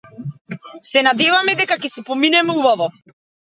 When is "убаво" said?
2.65-2.91